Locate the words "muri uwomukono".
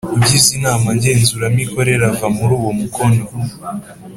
2.37-3.23